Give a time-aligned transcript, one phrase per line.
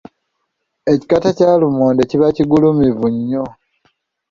[0.91, 3.45] Ekikata kya lumonde kiba kigulumivu nnyo.